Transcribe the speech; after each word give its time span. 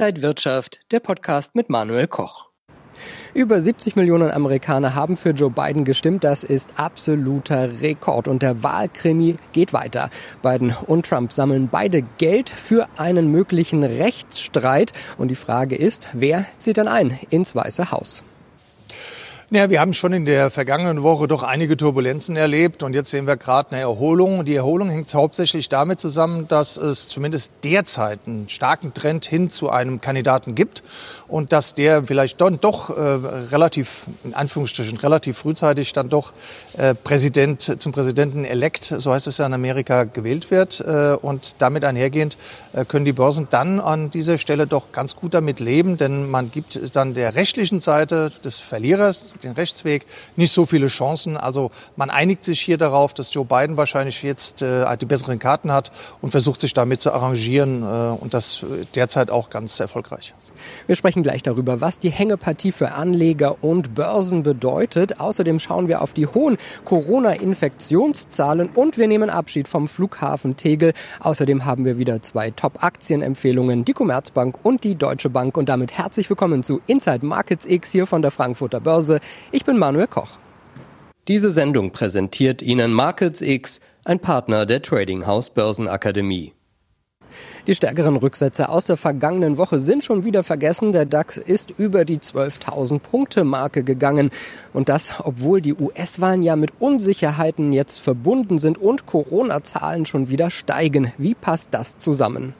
Inside 0.00 0.22
Wirtschaft, 0.22 0.80
der 0.92 1.00
Podcast 1.00 1.54
mit 1.54 1.68
Manuel 1.68 2.06
Koch. 2.06 2.48
Über 3.34 3.60
70 3.60 3.96
Millionen 3.96 4.30
Amerikaner 4.30 4.94
haben 4.94 5.14
für 5.18 5.32
Joe 5.32 5.50
Biden 5.50 5.84
gestimmt. 5.84 6.24
Das 6.24 6.42
ist 6.42 6.70
absoluter 6.80 7.82
Rekord. 7.82 8.26
Und 8.26 8.40
der 8.40 8.62
Wahlkrimi 8.62 9.36
geht 9.52 9.74
weiter. 9.74 10.08
Biden 10.42 10.74
und 10.86 11.04
Trump 11.04 11.32
sammeln 11.32 11.68
beide 11.70 12.00
Geld 12.16 12.48
für 12.48 12.88
einen 12.96 13.30
möglichen 13.30 13.84
Rechtsstreit. 13.84 14.94
Und 15.18 15.28
die 15.28 15.34
Frage 15.34 15.76
ist, 15.76 16.08
wer 16.14 16.46
zieht 16.56 16.78
dann 16.78 16.88
ein 16.88 17.18
ins 17.28 17.54
Weiße 17.54 17.90
Haus? 17.92 18.24
Ja, 19.52 19.68
wir 19.68 19.80
haben 19.80 19.92
schon 19.92 20.12
in 20.12 20.26
der 20.26 20.48
vergangenen 20.48 21.02
Woche 21.02 21.26
doch 21.26 21.42
einige 21.42 21.76
Turbulenzen 21.76 22.36
erlebt 22.36 22.84
und 22.84 22.94
jetzt 22.94 23.10
sehen 23.10 23.26
wir 23.26 23.36
gerade 23.36 23.72
eine 23.72 23.80
Erholung. 23.80 24.44
Die 24.44 24.54
Erholung 24.54 24.90
hängt 24.90 25.12
hauptsächlich 25.12 25.68
damit 25.68 25.98
zusammen, 25.98 26.46
dass 26.46 26.76
es 26.76 27.08
zumindest 27.08 27.50
derzeit 27.64 28.20
einen 28.28 28.48
starken 28.48 28.94
Trend 28.94 29.24
hin 29.24 29.50
zu 29.50 29.68
einem 29.68 30.00
Kandidaten 30.00 30.54
gibt 30.54 30.84
und 31.30 31.52
dass 31.52 31.74
der 31.74 32.04
vielleicht 32.04 32.40
dann 32.40 32.60
doch 32.60 32.90
äh, 32.90 33.00
relativ, 33.00 34.06
in 34.24 34.34
Anführungsstrichen, 34.34 34.98
relativ 34.98 35.38
frühzeitig 35.38 35.92
dann 35.92 36.08
doch 36.08 36.32
äh, 36.76 36.94
Präsident 36.94 37.62
zum 37.80 37.92
Präsidenten 37.92 38.44
elekt, 38.44 38.84
so 38.84 39.12
heißt 39.12 39.26
es 39.26 39.38
ja 39.38 39.46
in 39.46 39.54
Amerika, 39.54 40.04
gewählt 40.04 40.50
wird. 40.50 40.80
Äh, 40.80 41.16
und 41.20 41.56
damit 41.58 41.84
einhergehend 41.84 42.36
äh, 42.72 42.84
können 42.84 43.04
die 43.04 43.12
Börsen 43.12 43.46
dann 43.50 43.80
an 43.80 44.10
dieser 44.10 44.38
Stelle 44.38 44.66
doch 44.66 44.92
ganz 44.92 45.16
gut 45.16 45.34
damit 45.34 45.60
leben, 45.60 45.96
denn 45.96 46.28
man 46.28 46.50
gibt 46.50 46.96
dann 46.96 47.14
der 47.14 47.34
rechtlichen 47.34 47.80
Seite 47.80 48.32
des 48.44 48.60
Verlierers, 48.60 49.34
den 49.42 49.52
Rechtsweg, 49.52 50.06
nicht 50.36 50.52
so 50.52 50.66
viele 50.66 50.88
Chancen. 50.88 51.36
Also 51.36 51.70
man 51.96 52.10
einigt 52.10 52.44
sich 52.44 52.60
hier 52.60 52.78
darauf, 52.78 53.14
dass 53.14 53.32
Joe 53.32 53.44
Biden 53.44 53.76
wahrscheinlich 53.76 54.22
jetzt 54.22 54.62
äh, 54.62 54.84
die 54.96 55.06
besseren 55.06 55.38
Karten 55.38 55.72
hat 55.72 55.92
und 56.20 56.30
versucht 56.30 56.60
sich 56.60 56.74
damit 56.74 57.00
zu 57.00 57.12
arrangieren 57.12 57.82
äh, 57.82 57.86
und 58.20 58.34
das 58.34 58.64
derzeit 58.94 59.30
auch 59.30 59.50
ganz 59.50 59.78
erfolgreich. 59.78 60.34
Wir 60.86 60.96
sprechen 60.96 61.19
gleich 61.22 61.42
darüber, 61.42 61.80
was 61.80 61.98
die 61.98 62.10
Hängepartie 62.10 62.72
für 62.72 62.92
Anleger 62.92 63.62
und 63.62 63.94
Börsen 63.94 64.42
bedeutet. 64.42 65.20
Außerdem 65.20 65.58
schauen 65.58 65.88
wir 65.88 66.02
auf 66.02 66.12
die 66.12 66.26
hohen 66.26 66.56
Corona-Infektionszahlen 66.84 68.70
und 68.74 68.98
wir 68.98 69.08
nehmen 69.08 69.30
Abschied 69.30 69.68
vom 69.68 69.88
Flughafen 69.88 70.56
Tegel. 70.56 70.92
Außerdem 71.20 71.64
haben 71.64 71.84
wir 71.84 71.98
wieder 71.98 72.22
zwei 72.22 72.50
Top-Aktienempfehlungen, 72.50 73.84
die 73.84 73.92
Commerzbank 73.92 74.58
und 74.62 74.84
die 74.84 74.94
Deutsche 74.94 75.30
Bank. 75.30 75.56
Und 75.56 75.68
damit 75.68 75.92
herzlich 75.92 76.28
willkommen 76.28 76.62
zu 76.62 76.80
Inside 76.86 77.24
Markets 77.24 77.66
X 77.66 77.92
hier 77.92 78.06
von 78.06 78.22
der 78.22 78.30
Frankfurter 78.30 78.80
Börse. 78.80 79.20
Ich 79.52 79.64
bin 79.64 79.78
Manuel 79.78 80.06
Koch. 80.06 80.38
Diese 81.28 81.50
Sendung 81.50 81.92
präsentiert 81.92 82.62
Ihnen 82.62 82.92
Markets 82.92 83.42
X, 83.42 83.80
ein 84.04 84.18
Partner 84.18 84.66
der 84.66 84.82
Trading 84.82 85.26
House 85.26 85.50
Börsenakademie. 85.50 86.54
Die 87.66 87.74
stärkeren 87.74 88.16
Rücksätze 88.16 88.68
aus 88.68 88.86
der 88.86 88.96
vergangenen 88.96 89.56
Woche 89.56 89.80
sind 89.80 90.04
schon 90.04 90.24
wieder 90.24 90.42
vergessen. 90.42 90.92
Der 90.92 91.06
DAX 91.06 91.36
ist 91.36 91.72
über 91.76 92.04
die 92.04 92.18
12.000 92.18 92.98
Punkte 92.98 93.44
Marke 93.44 93.84
gegangen. 93.84 94.30
Und 94.72 94.88
das, 94.88 95.14
obwohl 95.22 95.60
die 95.60 95.74
US-Wahlen 95.74 96.42
ja 96.42 96.56
mit 96.56 96.72
Unsicherheiten 96.78 97.72
jetzt 97.72 97.98
verbunden 97.98 98.58
sind 98.58 98.78
und 98.78 99.06
Corona-Zahlen 99.06 100.06
schon 100.06 100.28
wieder 100.28 100.50
steigen. 100.50 101.12
Wie 101.18 101.34
passt 101.34 101.68
das 101.72 101.98
zusammen? 101.98 102.54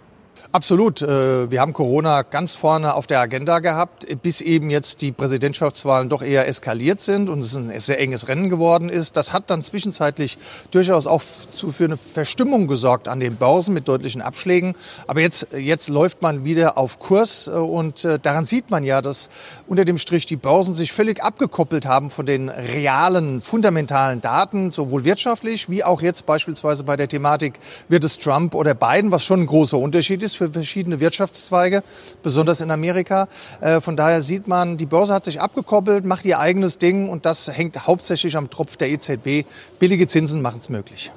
Absolut. 0.53 1.01
Äh, 1.01 1.51
wir 1.51 1.61
haben 1.61 1.73
Corona 1.73 2.23
ganz 2.23 2.57
vorne 2.57 2.95
auf 2.95 3.07
der 3.07 3.21
Agenda 3.21 3.61
gehabt, 3.61 4.07
bis 4.23 4.41
eben 4.41 4.69
jetzt 4.69 5.01
die 5.01 5.13
Präsidentschaftswahlen 5.13 6.09
doch 6.09 6.23
eher 6.23 6.49
eskaliert 6.49 7.01
sind 7.01 7.29
und 7.29 7.39
es 7.39 7.55
ein 7.55 7.79
sehr 7.79 8.01
enges 8.01 8.27
Rennen 8.27 8.51
geworden 8.51 8.89
ist. 8.89 9.17
Das 9.17 9.33
hat 9.33 9.49
dann 9.49 9.63
zwischenzeitlich 9.63 10.39
durchaus 10.73 11.07
auch 11.07 11.23
für 11.23 11.85
eine 11.85 11.97
Verstimmung 11.97 12.67
gesorgt 12.67 13.07
an 13.07 13.21
den 13.21 13.37
Börsen 13.37 13.75
mit 13.75 13.87
deutlichen 13.87 14.23
Abschlägen. 14.23 14.75
Aber 15.07 15.21
jetzt, 15.21 15.49
jetzt 15.57 15.89
läuft 15.89 16.21
man 16.21 16.45
wieder 16.45 16.77
auf 16.77 16.99
Kurs 16.99 17.47
äh, 17.47 17.53
und 17.53 18.05
äh, 18.05 18.19
daran 18.19 18.45
sieht 18.45 18.71
man 18.71 18.83
ja, 18.83 19.03
dass 19.03 19.31
unter 19.69 19.85
dem 19.85 19.99
Strich 19.99 20.27
die 20.27 20.37
Börsen 20.37 20.75
sich 20.75 20.93
völlig 20.93 21.23
abgekoppelt 21.23 21.87
haben 21.87 22.11
von 22.11 22.27
den 22.27 22.49
realen, 22.49 23.41
fundamentalen 23.41 24.21
Daten, 24.21 24.73
sowohl 24.73 25.05
wirtschaftlich 25.05 25.71
wie 25.71 25.85
auch 25.85 26.03
jetzt 26.03 26.27
beispielsweise 26.27 26.83
bei 26.83 26.97
der 26.97 27.07
Thematik, 27.07 27.61
wird 27.89 28.03
es 28.03 28.19
Trump 28.19 28.55
oder 28.57 28.75
Biden, 28.75 29.13
was 29.13 29.25
schon 29.25 29.43
ein 29.43 29.47
großer 29.47 29.79
Unterschied 29.79 30.23
ist 30.25 30.30
für 30.35 30.51
verschiedene 30.51 31.01
Wirtschaftszweige, 31.01 31.83
besonders 32.23 32.61
in 32.61 32.71
Amerika. 32.71 33.29
Äh, 33.61 33.81
von 33.81 33.97
daher 33.97 34.21
sieht 34.21 34.49
man, 34.49 34.77
die 34.77 34.87
Börse 34.87 35.15
hat 35.15 35.25
sich 35.25 35.41
abgekoppelt, 35.41 36.05
macht 36.05 36.25
ihr 36.25 36.39
eigenes 36.39 36.79
Ding 36.79 37.09
und 37.09 37.27
das 37.27 37.57
hängt 37.57 37.87
hauptsächlich 37.87 38.37
am 38.37 38.51
Tropf 38.51 38.77
der 38.77 38.91
EZB. 38.91 39.47
Billige 39.79 40.09
Zinsen 40.09 40.43
machen 40.43 40.59
es 40.59 40.69
möglich. 40.69 41.13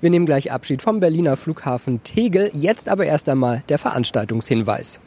Wir 0.00 0.10
nehmen 0.10 0.26
gleich 0.26 0.52
Abschied 0.52 0.82
vom 0.82 1.00
Berliner 1.00 1.36
Flughafen 1.36 2.02
Tegel. 2.02 2.50
Jetzt 2.52 2.88
aber 2.88 3.06
erst 3.06 3.28
einmal 3.28 3.62
der 3.68 3.78
Veranstaltungshinweis. 3.78 5.00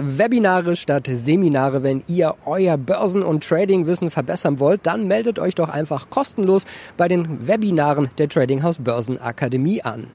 Webinare 0.00 0.76
statt 0.76 1.08
Seminare. 1.10 1.82
Wenn 1.82 2.04
ihr 2.06 2.36
euer 2.46 2.76
Börsen- 2.76 3.24
und 3.24 3.42
Tradingwissen 3.42 4.12
verbessern 4.12 4.60
wollt, 4.60 4.86
dann 4.86 5.08
meldet 5.08 5.40
euch 5.40 5.56
doch 5.56 5.68
einfach 5.68 6.08
kostenlos 6.08 6.64
bei 6.96 7.08
den 7.08 7.48
Webinaren 7.48 8.08
der 8.16 8.28
Trading 8.28 8.62
House 8.62 8.78
Börsenakademie 8.78 9.82
an. 9.82 10.06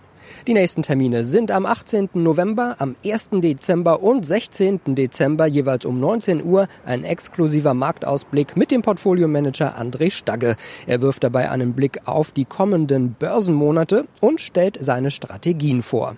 Die 0.48 0.54
nächsten 0.54 0.84
Termine 0.84 1.26
sind 1.26 1.52
am 1.52 1.66
18. 1.66 2.12
November, 2.14 2.78
am 2.80 2.96
1. 3.06 3.32
Dezember 3.34 4.02
und 4.02 4.26
16. 4.26 4.96
Dezember 4.96 5.48
jeweils 5.48 5.84
um 5.84 6.00
19 6.00 6.44
Uhr 6.46 6.70
ein 6.86 7.04
exklusiver 7.04 7.74
Marktausblick 7.74 8.56
mit 8.56 8.72
dem 8.72 8.84
Portfoliomanager 8.84 9.78
André 9.78 10.12
Stagge. 10.12 10.56
Er 10.88 11.02
wirft 11.02 11.26
dabei 11.26 11.52
einen 11.52 11.74
Blick 11.74 12.00
auf 12.06 12.32
die 12.32 12.46
kommenden 12.46 13.16
Börsenmonate 13.20 14.06
und 14.22 14.40
stellt 14.40 14.78
seine 14.80 15.12
Strategien 15.12 15.82
vor. 15.82 16.16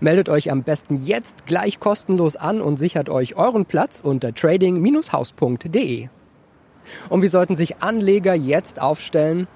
Meldet 0.00 0.28
euch 0.28 0.50
am 0.50 0.62
besten 0.62 1.04
jetzt 1.04 1.46
gleich 1.46 1.80
kostenlos 1.80 2.36
an 2.36 2.60
und 2.60 2.76
sichert 2.76 3.08
euch 3.08 3.36
euren 3.36 3.64
Platz 3.64 4.00
unter 4.00 4.34
trading-haus.de. 4.34 6.08
Und 7.08 7.22
wie 7.22 7.28
sollten 7.28 7.56
sich 7.56 7.82
Anleger 7.82 8.34
jetzt 8.34 8.80
aufstellen? 8.80 9.48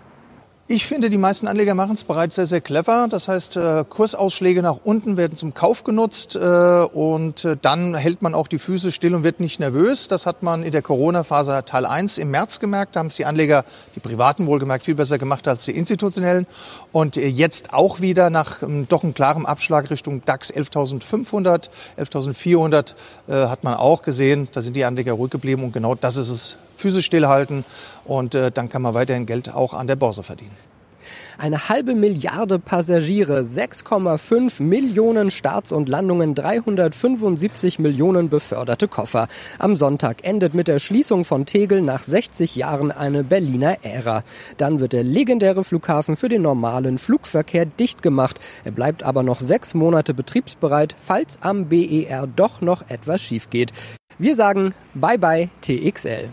Ich 0.73 0.87
finde, 0.87 1.11
die 1.11 1.19
meisten 1.19 1.49
Anleger 1.49 1.75
machen 1.75 1.95
es 1.95 2.05
bereits 2.05 2.37
sehr, 2.37 2.47
sehr 2.47 2.61
clever. 2.61 3.09
Das 3.11 3.27
heißt, 3.27 3.57
äh, 3.57 3.85
Kursausschläge 3.89 4.63
nach 4.63 4.79
unten 4.85 5.17
werden 5.17 5.35
zum 5.35 5.53
Kauf 5.53 5.83
genutzt 5.83 6.37
äh, 6.37 6.39
und 6.39 7.45
äh, 7.45 7.57
dann 7.61 7.97
hält 7.97 8.23
man 8.23 8.35
auch 8.35 8.47
die 8.47 8.61
Füße 8.61 8.93
still 8.93 9.17
und 9.17 9.25
wird 9.25 9.41
nicht 9.41 9.59
nervös. 9.59 10.07
Das 10.07 10.27
hat 10.27 10.45
man 10.45 10.63
in 10.63 10.71
der 10.71 10.83
Corona-Phase 10.83 11.65
Teil 11.67 11.87
1 11.87 12.19
im 12.19 12.31
März 12.31 12.61
gemerkt. 12.61 12.95
Da 12.95 13.01
haben 13.01 13.09
es 13.09 13.17
die 13.17 13.25
Anleger, 13.25 13.65
die 13.97 13.99
privaten 13.99 14.47
wohlgemerkt, 14.47 14.85
viel 14.85 14.95
besser 14.95 15.19
gemacht 15.19 15.49
als 15.49 15.65
die 15.65 15.77
institutionellen. 15.77 16.47
Und 16.93 17.17
jetzt 17.17 17.73
auch 17.73 18.01
wieder 18.01 18.31
nach 18.31 18.63
ähm, 18.63 18.87
doch 18.89 19.03
einem 19.03 19.13
klaren 19.13 19.47
Abschlag 19.47 19.91
Richtung 19.91 20.25
DAX 20.25 20.55
11.500, 20.55 21.69
11.400 21.99 23.49
hat 23.49 23.65
man 23.65 23.75
auch 23.75 24.03
gesehen. 24.03 24.47
Da 24.53 24.63
sind 24.63 24.77
die 24.77 24.85
Anleger 24.85 25.15
ruhig 25.15 25.33
geblieben 25.33 25.65
und 25.65 25.73
genau 25.73 25.97
das 25.97 26.17
ist 26.17 26.29
es. 26.29 26.59
Füße 26.81 27.03
stillhalten 27.03 27.65
und 28.05 28.35
äh, 28.35 28.51
dann 28.51 28.69
kann 28.69 28.83
man 28.83 28.95
weiterhin 28.95 29.27
Geld 29.27 29.55
auch 29.55 29.75
an 29.75 29.87
der 29.87 29.97
Börse 29.97 30.23
verdienen. 30.23 30.57
Eine 31.39 31.71
halbe 31.71 31.95
Milliarde 31.95 32.59
Passagiere, 32.59 33.41
6,5 33.41 34.63
Millionen 34.63 35.31
Starts 35.31 35.73
und 35.73 35.89
Landungen, 35.89 36.35
375 36.35 37.79
Millionen 37.79 38.29
beförderte 38.29 38.89
Koffer. 38.89 39.27
Am 39.59 39.75
Sonntag 39.75 40.23
endet 40.23 40.55
mit 40.55 40.69
der 40.69 40.79
Schließung 40.79 41.25
von 41.25 41.47
Tegel 41.47 41.81
nach 41.81 42.03
60 42.03 42.57
Jahren 42.57 42.93
eine 42.93 43.25
Berliner 43.25 43.79
Ära. 43.83 44.23
Dann 44.59 44.81
wird 44.81 44.93
der 44.93 45.03
legendäre 45.03 45.65
Flughafen 45.65 46.17
für 46.17 46.29
den 46.29 46.43
normalen 46.43 46.99
Flugverkehr 46.99 47.65
dicht 47.65 48.03
gemacht. 48.03 48.39
Er 48.65 48.73
bleibt 48.73 49.03
aber 49.03 49.23
noch 49.23 49.41
sechs 49.41 49.73
Monate 49.73 50.13
betriebsbereit, 50.13 50.95
falls 50.99 51.39
am 51.41 51.71
BER 51.71 52.27
doch 52.27 52.61
noch 52.61 52.91
etwas 52.91 53.23
schief 53.23 53.49
geht. 53.49 53.73
Wir 54.19 54.37
sagen 54.37 54.75
Bye 54.93 55.19
bye 55.19 55.49
TXL. 55.63 56.29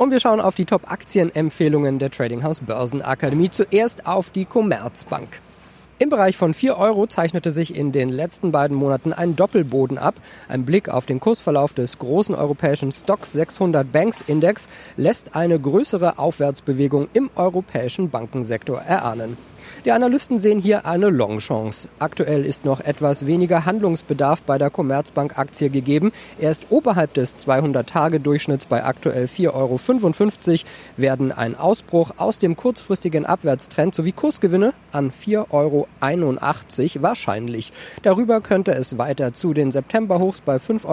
Und 0.00 0.12
wir 0.12 0.18
schauen 0.18 0.40
auf 0.40 0.54
die 0.54 0.64
Top-Aktienempfehlungen 0.64 1.98
der 1.98 2.10
Trading 2.10 2.42
House 2.42 2.60
Börsenakademie. 2.60 3.50
Zuerst 3.50 4.06
auf 4.06 4.30
die 4.30 4.46
Commerzbank. 4.46 5.28
Im 5.98 6.08
Bereich 6.08 6.38
von 6.38 6.54
4 6.54 6.78
Euro 6.78 7.06
zeichnete 7.06 7.50
sich 7.50 7.76
in 7.76 7.92
den 7.92 8.08
letzten 8.08 8.50
beiden 8.50 8.74
Monaten 8.78 9.12
ein 9.12 9.36
Doppelboden 9.36 9.98
ab. 9.98 10.14
Ein 10.48 10.64
Blick 10.64 10.88
auf 10.88 11.04
den 11.04 11.20
Kursverlauf 11.20 11.74
des 11.74 11.98
großen 11.98 12.34
europäischen 12.34 12.92
Stocks 12.92 13.32
600 13.32 13.92
Banks 13.92 14.24
Index 14.26 14.70
lässt 14.96 15.36
eine 15.36 15.60
größere 15.60 16.18
Aufwärtsbewegung 16.18 17.08
im 17.12 17.28
europäischen 17.36 18.08
Bankensektor 18.08 18.80
erahnen. 18.80 19.36
Die 19.84 19.92
Analysten 19.92 20.40
sehen 20.40 20.60
hier 20.60 20.86
eine 20.86 21.08
Longchance. 21.08 21.88
Aktuell 21.98 22.44
ist 22.44 22.64
noch 22.64 22.80
etwas 22.80 23.26
weniger 23.26 23.64
Handlungsbedarf 23.64 24.42
bei 24.42 24.58
der 24.58 24.70
Commerzbank-Aktie 24.70 25.70
gegeben. 25.70 26.12
Er 26.38 26.50
ist 26.50 26.66
oberhalb 26.70 27.14
des 27.14 27.36
200-Tage-Durchschnitts 27.38 28.66
bei 28.66 28.84
aktuell 28.84 29.24
4,55 29.24 30.50
Euro. 30.50 30.68
Werden 30.96 31.32
ein 31.32 31.56
Ausbruch 31.56 32.12
aus 32.18 32.38
dem 32.38 32.56
kurzfristigen 32.56 33.24
Abwärtstrend 33.24 33.94
sowie 33.94 34.12
Kursgewinne 34.12 34.74
an 34.92 35.10
4,81 35.10 35.50
Euro 35.50 35.88
wahrscheinlich. 37.02 37.72
Darüber 38.02 38.40
könnte 38.40 38.72
es 38.72 38.98
weiter 38.98 39.32
zu 39.32 39.54
den 39.54 39.70
Septemberhochs 39.70 40.40
bei 40.40 40.56
5,28 40.56 40.86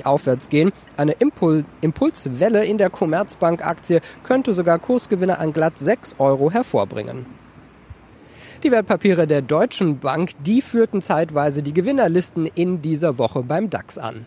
Euro 0.00 0.10
aufwärts 0.14 0.48
gehen. 0.48 0.72
Eine 0.96 1.12
Impul 1.12 1.64
Impulswelle 1.80 2.64
in 2.64 2.78
der 2.78 2.90
Commerzbank-Aktie 2.90 4.00
könnte 4.22 4.54
sogar 4.54 4.78
Kursgewinne 4.78 5.38
an 5.38 5.52
glatt 5.52 5.78
6 5.78 6.16
Euro 6.18 6.50
hervorbringen. 6.50 7.41
Die 8.62 8.70
Wertpapiere 8.70 9.26
der 9.26 9.42
Deutschen 9.42 9.98
Bank, 9.98 10.30
die 10.46 10.62
führten 10.62 11.02
zeitweise 11.02 11.64
die 11.64 11.74
Gewinnerlisten 11.74 12.46
in 12.46 12.80
dieser 12.80 13.18
Woche 13.18 13.42
beim 13.42 13.70
DAX 13.70 13.98
an. 13.98 14.24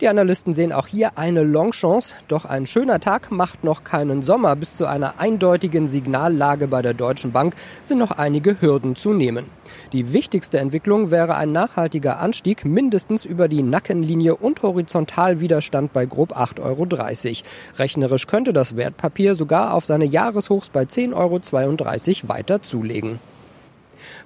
Die 0.00 0.06
Analysten 0.06 0.52
sehen 0.52 0.72
auch 0.72 0.86
hier 0.86 1.18
eine 1.18 1.42
Longchance, 1.42 2.14
doch 2.28 2.44
ein 2.44 2.66
schöner 2.66 3.00
Tag 3.00 3.32
macht 3.32 3.64
noch 3.64 3.82
keinen 3.82 4.22
Sommer. 4.22 4.54
Bis 4.54 4.76
zu 4.76 4.86
einer 4.86 5.18
eindeutigen 5.18 5.88
Signallage 5.88 6.68
bei 6.68 6.82
der 6.82 6.94
Deutschen 6.94 7.32
Bank 7.32 7.56
sind 7.82 7.98
noch 7.98 8.12
einige 8.12 8.60
Hürden 8.60 8.94
zu 8.94 9.12
nehmen. 9.12 9.46
Die 9.92 10.12
wichtigste 10.12 10.60
Entwicklung 10.60 11.10
wäre 11.10 11.34
ein 11.34 11.50
nachhaltiger 11.50 12.20
Anstieg 12.20 12.64
mindestens 12.64 13.24
über 13.24 13.48
die 13.48 13.64
Nackenlinie 13.64 14.36
und 14.36 14.62
Horizontalwiderstand 14.62 15.92
bei 15.92 16.06
grob 16.06 16.36
8,30 16.36 16.62
Euro. 16.62 17.48
Rechnerisch 17.78 18.28
könnte 18.28 18.52
das 18.52 18.76
Wertpapier 18.76 19.34
sogar 19.34 19.74
auf 19.74 19.84
seine 19.84 20.04
Jahreshochs 20.04 20.70
bei 20.70 20.82
10,32 20.82 21.14
Euro 21.14 22.28
weiter 22.28 22.62
zulegen. 22.62 23.18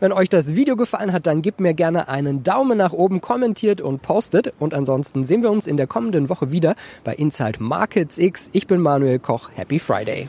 Wenn 0.00 0.12
euch 0.12 0.28
das 0.28 0.56
Video 0.56 0.76
gefallen 0.76 1.12
hat, 1.12 1.26
dann 1.26 1.42
gebt 1.42 1.60
mir 1.60 1.74
gerne 1.74 2.08
einen 2.08 2.42
Daumen 2.42 2.78
nach 2.78 2.92
oben, 2.92 3.20
kommentiert 3.20 3.80
und 3.80 4.02
postet. 4.02 4.52
Und 4.58 4.74
ansonsten 4.74 5.24
sehen 5.24 5.42
wir 5.42 5.50
uns 5.50 5.66
in 5.66 5.76
der 5.76 5.86
kommenden 5.86 6.28
Woche 6.28 6.50
wieder 6.50 6.74
bei 7.04 7.14
Inside 7.14 7.62
Markets 7.62 8.18
X. 8.18 8.50
Ich 8.52 8.66
bin 8.66 8.80
Manuel 8.80 9.18
Koch. 9.18 9.50
Happy 9.54 9.78
Friday. 9.78 10.28